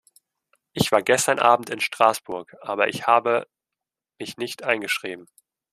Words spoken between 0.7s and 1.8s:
Ich war gestern abend in